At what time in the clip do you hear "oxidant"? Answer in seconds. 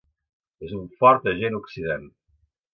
1.61-2.11